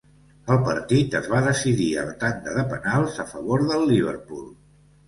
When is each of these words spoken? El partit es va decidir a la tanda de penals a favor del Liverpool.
El 0.53 0.61
partit 0.69 1.17
es 1.19 1.27
va 1.35 1.43
decidir 1.49 1.91
a 1.91 2.07
la 2.09 2.17
tanda 2.25 2.57
de 2.59 2.67
penals 2.73 3.25
a 3.27 3.31
favor 3.37 3.69
del 3.71 3.89
Liverpool. 3.95 4.47